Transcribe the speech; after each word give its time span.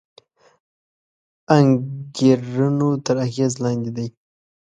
انګېرنو 1.55 2.89
تر 3.05 3.15
اغېز 3.27 3.53
لاندې 3.63 3.91
دی 3.95 4.07